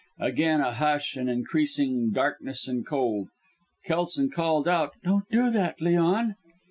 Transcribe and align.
Again 0.17 0.61
a 0.61 0.73
hush, 0.73 1.15
and 1.15 1.29
increasing 1.29 2.09
darkness 2.09 2.67
and 2.67 2.83
cold. 2.83 3.29
Kelson 3.85 4.31
called 4.31 4.67
out 4.67 4.93
"Don't 5.03 5.29
do 5.29 5.51
that, 5.51 5.79
Leon." 5.79 6.37